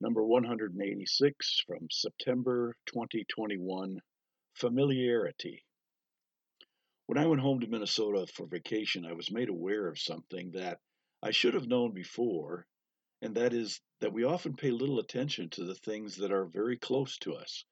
Number 0.00 0.24
186 0.24 1.60
from 1.68 1.88
September 1.88 2.76
2021 2.86 4.02
Familiarity. 4.54 5.64
When 7.06 7.16
I 7.16 7.26
went 7.26 7.40
home 7.40 7.60
to 7.60 7.68
Minnesota 7.68 8.26
for 8.26 8.48
vacation, 8.48 9.06
I 9.06 9.12
was 9.12 9.30
made 9.30 9.48
aware 9.48 9.86
of 9.86 10.00
something 10.00 10.50
that 10.50 10.80
I 11.22 11.30
should 11.30 11.54
have 11.54 11.68
known 11.68 11.92
before, 11.92 12.66
and 13.22 13.36
that 13.36 13.52
is 13.52 13.80
that 14.00 14.12
we 14.12 14.24
often 14.24 14.56
pay 14.56 14.72
little 14.72 14.98
attention 14.98 15.48
to 15.50 15.64
the 15.64 15.76
things 15.76 16.16
that 16.16 16.32
are 16.32 16.46
very 16.46 16.76
close 16.76 17.16
to 17.18 17.34
us. 17.34 17.64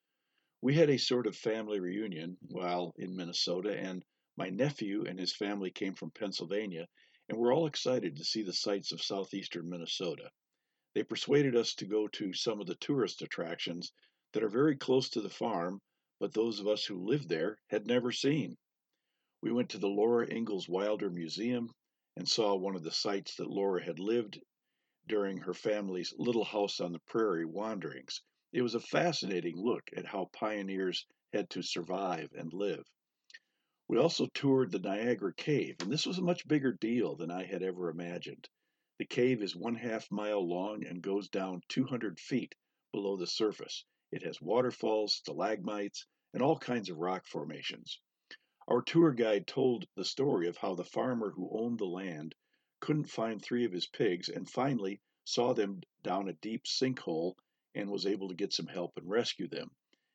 We 0.60 0.74
had 0.74 0.90
a 0.90 0.98
sort 0.98 1.26
of 1.26 1.36
family 1.36 1.80
reunion 1.80 2.38
while 2.40 2.94
in 2.96 3.16
Minnesota, 3.16 3.76
and 3.76 4.04
my 4.36 4.48
nephew 4.48 5.06
and 5.06 5.18
his 5.18 5.34
family 5.34 5.72
came 5.72 5.96
from 5.96 6.12
Pennsylvania, 6.12 6.86
and 7.28 7.36
we're 7.36 7.52
all 7.52 7.66
excited 7.66 8.16
to 8.16 8.24
see 8.24 8.44
the 8.44 8.52
sights 8.52 8.92
of 8.92 9.02
southeastern 9.02 9.68
Minnesota. 9.68 10.30
They 10.94 11.02
persuaded 11.02 11.56
us 11.56 11.74
to 11.76 11.86
go 11.86 12.06
to 12.06 12.34
some 12.34 12.60
of 12.60 12.66
the 12.66 12.74
tourist 12.74 13.22
attractions 13.22 13.92
that 14.32 14.42
are 14.42 14.50
very 14.50 14.76
close 14.76 15.08
to 15.08 15.22
the 15.22 15.30
farm, 15.30 15.80
but 16.18 16.34
those 16.34 16.60
of 16.60 16.66
us 16.66 16.84
who 16.84 17.02
lived 17.02 17.30
there 17.30 17.58
had 17.68 17.86
never 17.86 18.12
seen. 18.12 18.58
We 19.40 19.52
went 19.52 19.70
to 19.70 19.78
the 19.78 19.88
Laura 19.88 20.30
Ingalls 20.30 20.68
Wilder 20.68 21.08
Museum 21.08 21.72
and 22.14 22.28
saw 22.28 22.54
one 22.54 22.76
of 22.76 22.82
the 22.82 22.90
sites 22.90 23.36
that 23.36 23.48
Laura 23.48 23.82
had 23.82 23.98
lived 23.98 24.38
during 25.06 25.38
her 25.38 25.54
family's 25.54 26.12
Little 26.18 26.44
House 26.44 26.78
on 26.78 26.92
the 26.92 27.00
Prairie 27.00 27.46
wanderings. 27.46 28.20
It 28.52 28.60
was 28.60 28.74
a 28.74 28.80
fascinating 28.80 29.56
look 29.56 29.88
at 29.96 30.04
how 30.04 30.26
pioneers 30.26 31.06
had 31.32 31.48
to 31.50 31.62
survive 31.62 32.30
and 32.34 32.52
live. 32.52 32.84
We 33.88 33.96
also 33.96 34.26
toured 34.26 34.70
the 34.70 34.78
Niagara 34.78 35.32
Cave, 35.34 35.76
and 35.80 35.90
this 35.90 36.04
was 36.04 36.18
a 36.18 36.22
much 36.22 36.46
bigger 36.46 36.72
deal 36.72 37.16
than 37.16 37.30
I 37.30 37.44
had 37.44 37.62
ever 37.62 37.88
imagined. 37.88 38.46
The 38.98 39.06
cave 39.06 39.42
is 39.42 39.56
one 39.56 39.76
half 39.76 40.10
mile 40.10 40.46
long 40.46 40.84
and 40.84 41.00
goes 41.00 41.26
down 41.30 41.62
200 41.68 42.20
feet 42.20 42.54
below 42.92 43.16
the 43.16 43.26
surface. 43.26 43.86
It 44.10 44.22
has 44.22 44.42
waterfalls, 44.42 45.14
stalagmites, 45.14 46.04
and 46.34 46.42
all 46.42 46.58
kinds 46.58 46.90
of 46.90 46.98
rock 46.98 47.24
formations. 47.26 47.98
Our 48.68 48.82
tour 48.82 49.12
guide 49.14 49.46
told 49.46 49.88
the 49.94 50.04
story 50.04 50.46
of 50.46 50.58
how 50.58 50.74
the 50.74 50.84
farmer 50.84 51.30
who 51.30 51.48
owned 51.58 51.78
the 51.78 51.86
land 51.86 52.34
couldn't 52.80 53.06
find 53.08 53.40
three 53.40 53.64
of 53.64 53.72
his 53.72 53.86
pigs 53.86 54.28
and 54.28 54.46
finally 54.46 55.00
saw 55.24 55.54
them 55.54 55.80
down 56.02 56.28
a 56.28 56.34
deep 56.34 56.66
sinkhole 56.66 57.38
and 57.74 57.90
was 57.90 58.04
able 58.04 58.28
to 58.28 58.34
get 58.34 58.52
some 58.52 58.66
help 58.66 58.98
and 58.98 59.08
rescue 59.08 59.48
them. 59.48 59.70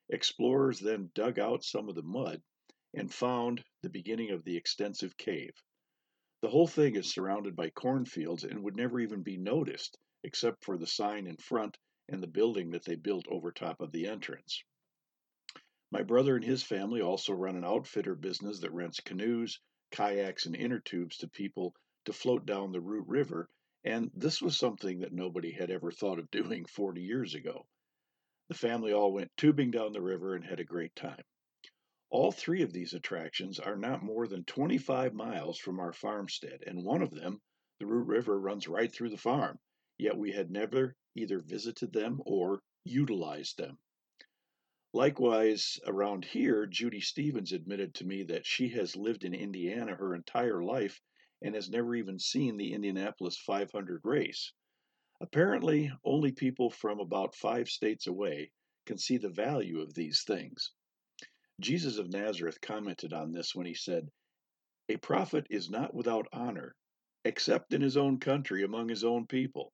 Explorers 0.07 0.79
then 0.79 1.09
dug 1.15 1.39
out 1.39 1.63
some 1.63 1.89
of 1.89 1.95
the 1.95 2.03
mud 2.03 2.43
and 2.93 3.11
found 3.11 3.63
the 3.81 3.89
beginning 3.89 4.29
of 4.29 4.43
the 4.43 4.55
extensive 4.55 5.17
cave. 5.17 5.63
The 6.41 6.49
whole 6.49 6.67
thing 6.67 6.95
is 6.95 7.11
surrounded 7.11 7.55
by 7.55 7.71
cornfields 7.71 8.43
and 8.43 8.63
would 8.63 8.75
never 8.75 8.99
even 8.99 9.23
be 9.23 9.37
noticed 9.37 9.97
except 10.23 10.63
for 10.63 10.77
the 10.77 10.85
sign 10.85 11.25
in 11.25 11.37
front 11.37 11.77
and 12.09 12.21
the 12.21 12.27
building 12.27 12.71
that 12.71 12.85
they 12.85 12.95
built 12.95 13.27
over 13.27 13.51
top 13.51 13.81
of 13.81 13.91
the 13.91 14.07
entrance. 14.07 14.63
My 15.89 16.03
brother 16.03 16.35
and 16.35 16.45
his 16.45 16.63
family 16.63 17.01
also 17.01 17.33
run 17.33 17.55
an 17.55 17.65
outfitter 17.65 18.13
business 18.13 18.59
that 18.59 18.71
rents 18.71 18.99
canoes, 18.99 19.59
kayaks, 19.91 20.45
and 20.45 20.55
inner 20.55 20.79
tubes 20.79 21.17
to 21.17 21.27
people 21.27 21.73
to 22.05 22.13
float 22.13 22.45
down 22.45 22.71
the 22.71 22.81
Root 22.81 23.07
River, 23.07 23.49
and 23.83 24.11
this 24.13 24.41
was 24.41 24.57
something 24.57 24.99
that 24.99 25.13
nobody 25.13 25.51
had 25.51 25.71
ever 25.71 25.91
thought 25.91 26.19
of 26.19 26.29
doing 26.31 26.65
40 26.65 27.01
years 27.01 27.35
ago. 27.35 27.65
The 28.49 28.55
family 28.55 28.93
all 28.93 29.11
went 29.11 29.35
tubing 29.37 29.71
down 29.71 29.91
the 29.91 30.01
river 30.01 30.35
and 30.35 30.45
had 30.45 30.59
a 30.59 30.65
great 30.65 30.95
time. 30.95 31.23
All 32.09 32.31
three 32.31 32.61
of 32.61 32.71
these 32.71 32.93
attractions 32.93 33.59
are 33.59 33.75
not 33.75 34.01
more 34.01 34.27
than 34.27 34.45
25 34.45 35.13
miles 35.13 35.59
from 35.59 35.79
our 35.79 35.91
farmstead, 35.91 36.63
and 36.65 36.85
one 36.85 37.01
of 37.01 37.11
them, 37.11 37.41
the 37.79 37.85
Root 37.85 38.07
River, 38.07 38.39
runs 38.39 38.65
right 38.65 38.89
through 38.89 39.09
the 39.09 39.17
farm, 39.17 39.59
yet 39.97 40.17
we 40.17 40.31
had 40.31 40.49
never 40.49 40.95
either 41.15 41.39
visited 41.39 41.91
them 41.91 42.21
or 42.25 42.63
utilized 42.85 43.57
them. 43.57 43.77
Likewise, 44.93 45.81
around 45.85 46.23
here, 46.23 46.65
Judy 46.65 47.01
Stevens 47.01 47.51
admitted 47.51 47.93
to 47.95 48.05
me 48.05 48.23
that 48.23 48.45
she 48.45 48.69
has 48.69 48.95
lived 48.95 49.25
in 49.25 49.33
Indiana 49.33 49.93
her 49.93 50.15
entire 50.15 50.63
life 50.63 51.01
and 51.41 51.55
has 51.55 51.69
never 51.69 51.93
even 51.93 52.19
seen 52.19 52.55
the 52.55 52.71
Indianapolis 52.71 53.37
500 53.37 53.99
race. 54.05 54.53
Apparently, 55.19 55.91
only 56.05 56.31
people 56.31 56.69
from 56.69 57.01
about 57.01 57.35
five 57.35 57.67
states 57.69 58.07
away 58.07 58.51
can 58.85 58.97
see 58.97 59.17
the 59.17 59.29
value 59.29 59.81
of 59.81 59.93
these 59.93 60.23
things. 60.23 60.71
Jesus 61.59 61.97
of 61.97 62.09
Nazareth 62.09 62.61
commented 62.61 63.13
on 63.13 63.31
this 63.31 63.55
when 63.55 63.65
he 63.65 63.73
said, 63.73 64.11
A 64.89 64.97
prophet 64.97 65.47
is 65.49 65.71
not 65.71 65.93
without 65.93 66.27
honor, 66.31 66.75
except 67.25 67.73
in 67.73 67.81
his 67.81 67.97
own 67.97 68.19
country 68.19 68.63
among 68.63 68.89
his 68.89 69.03
own 69.03 69.25
people. 69.25 69.73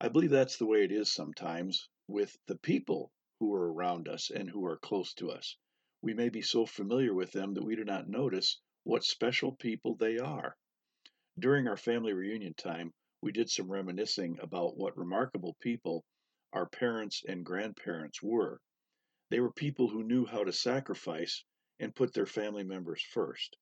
I 0.00 0.08
believe 0.08 0.30
that's 0.30 0.56
the 0.56 0.66
way 0.66 0.82
it 0.82 0.90
is 0.90 1.12
sometimes 1.12 1.88
with 2.08 2.36
the 2.46 2.58
people 2.58 3.12
who 3.38 3.54
are 3.54 3.72
around 3.72 4.08
us 4.08 4.30
and 4.30 4.50
who 4.50 4.64
are 4.66 4.78
close 4.78 5.14
to 5.14 5.30
us. 5.30 5.56
We 6.02 6.14
may 6.14 6.28
be 6.28 6.42
so 6.42 6.66
familiar 6.66 7.14
with 7.14 7.30
them 7.30 7.54
that 7.54 7.64
we 7.64 7.76
do 7.76 7.84
not 7.84 8.08
notice 8.08 8.60
what 8.84 9.04
special 9.04 9.52
people 9.52 9.94
they 9.94 10.18
are. 10.18 10.56
During 11.38 11.68
our 11.68 11.76
family 11.76 12.14
reunion 12.14 12.54
time, 12.54 12.92
we 13.22 13.30
did 13.30 13.48
some 13.48 13.70
reminiscing 13.70 14.38
about 14.40 14.76
what 14.76 14.96
remarkable 14.96 15.54
people 15.60 16.04
our 16.52 16.66
parents 16.66 17.22
and 17.28 17.44
grandparents 17.44 18.22
were. 18.22 18.60
They 19.30 19.40
were 19.40 19.52
people 19.52 19.88
who 19.88 20.02
knew 20.02 20.26
how 20.26 20.44
to 20.44 20.52
sacrifice 20.52 21.44
and 21.78 21.94
put 21.94 22.12
their 22.12 22.26
family 22.26 22.64
members 22.64 23.02
first. 23.02 23.56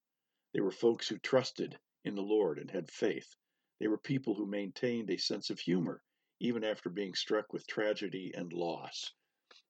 They 0.53 0.61
were 0.61 0.73
folks 0.73 1.09
who 1.09 1.19
trusted 1.19 1.79
in 2.05 2.15
the 2.15 2.23
Lord 2.23 2.59
and 2.59 2.71
had 2.71 2.91
faith. 2.91 3.37
They 3.79 3.87
were 3.87 3.99
people 3.99 4.35
who 4.35 4.47
maintained 4.47 5.11
a 5.11 5.19
sense 5.19 5.51
of 5.51 5.61
humor 5.61 6.03
even 6.41 6.65
after 6.65 6.89
being 6.89 7.15
struck 7.15 7.53
with 7.53 7.67
tragedy 7.67 8.33
and 8.35 8.53
loss. 8.53 9.13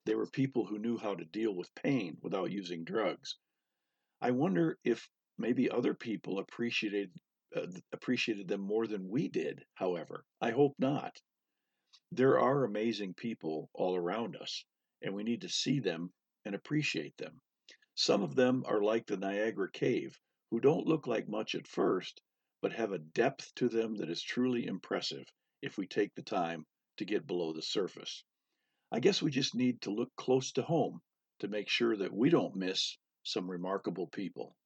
They 0.04 0.14
were 0.14 0.26
people 0.26 0.66
who 0.66 0.78
knew 0.78 0.98
how 0.98 1.14
to 1.14 1.24
deal 1.24 1.54
with 1.54 1.74
pain 1.74 2.18
without 2.22 2.52
using 2.52 2.84
drugs. 2.84 3.36
I 4.20 4.30
wonder 4.30 4.78
if 4.84 5.08
maybe 5.36 5.70
other 5.70 5.94
people 5.94 6.38
appreciated 6.38 7.10
uh, 7.56 7.66
appreciated 7.92 8.46
them 8.46 8.60
more 8.60 8.86
than 8.86 9.08
we 9.08 9.28
did, 9.28 9.64
however. 9.74 10.26
I 10.40 10.50
hope 10.50 10.74
not. 10.78 11.18
There 12.12 12.38
are 12.38 12.64
amazing 12.64 13.14
people 13.14 13.70
all 13.72 13.96
around 13.96 14.36
us, 14.36 14.64
and 15.02 15.14
we 15.14 15.22
need 15.22 15.42
to 15.42 15.48
see 15.48 15.80
them 15.80 16.12
and 16.44 16.54
appreciate 16.54 17.16
them. 17.16 17.40
Some 17.94 18.22
of 18.22 18.34
them 18.34 18.64
are 18.66 18.82
like 18.82 19.06
the 19.06 19.16
Niagara 19.16 19.70
Cave, 19.70 20.18
who 20.50 20.60
don't 20.60 20.86
look 20.86 21.06
like 21.06 21.28
much 21.28 21.54
at 21.54 21.66
first, 21.66 22.22
but 22.60 22.72
have 22.72 22.92
a 22.92 22.98
depth 22.98 23.54
to 23.56 23.68
them 23.68 23.96
that 23.96 24.10
is 24.10 24.22
truly 24.22 24.66
impressive 24.66 25.24
if 25.62 25.76
we 25.76 25.86
take 25.86 26.14
the 26.14 26.22
time 26.22 26.66
to 26.96 27.04
get 27.04 27.26
below 27.26 27.52
the 27.52 27.62
surface. 27.62 28.24
I 28.90 29.00
guess 29.00 29.20
we 29.20 29.30
just 29.30 29.54
need 29.54 29.82
to 29.82 29.90
look 29.90 30.10
close 30.16 30.52
to 30.52 30.62
home 30.62 31.00
to 31.40 31.48
make 31.48 31.68
sure 31.68 31.96
that 31.96 32.12
we 32.12 32.30
don't 32.30 32.56
miss 32.56 32.96
some 33.22 33.50
remarkable 33.50 34.06
people. 34.06 34.56